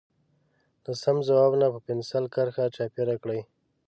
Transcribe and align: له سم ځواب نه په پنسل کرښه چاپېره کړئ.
له 0.83 0.91
سم 1.03 1.15
ځواب 1.27 1.51
نه 1.61 1.67
په 1.73 1.79
پنسل 1.87 2.23
کرښه 2.33 2.63
چاپېره 2.75 3.15
کړئ. 3.23 3.39